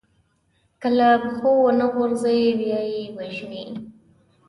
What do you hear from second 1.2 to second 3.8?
پښو ونه غورځي، بیا يې وژني.